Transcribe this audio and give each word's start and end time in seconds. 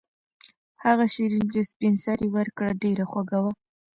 هغه 0.83 1.05
شیرني 1.13 1.45
چې 1.53 1.61
سپین 1.69 1.93
سرې 2.05 2.27
ورکړه 2.35 2.71
ډېره 2.83 3.05
خوږه 3.11 3.39
وه. 3.43 3.51